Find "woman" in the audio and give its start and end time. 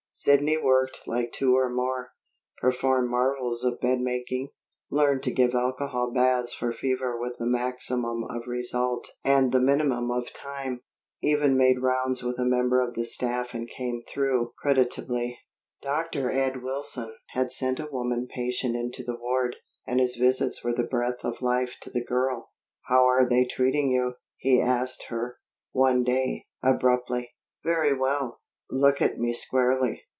17.89-18.27